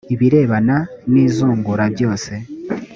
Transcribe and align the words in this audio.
ibirebana 0.13 0.77
n 1.11 1.13
izungura 1.25 1.83
byose 1.93 2.31